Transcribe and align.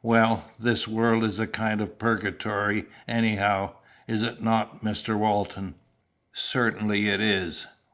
Well, 0.00 0.46
this 0.58 0.88
world 0.88 1.22
is 1.22 1.38
a 1.38 1.46
kind 1.46 1.82
of 1.82 1.98
purgatory 1.98 2.86
anyhow 3.06 3.74
is 4.08 4.22
it 4.22 4.42
not, 4.42 4.80
Mr. 4.82 5.18
Walton?" 5.18 5.74
"Certainly 6.32 7.10
it 7.10 7.20
is. 7.20 7.66